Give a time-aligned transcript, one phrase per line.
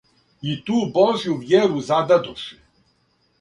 [0.53, 2.59] И ту Божју вјеру зададоше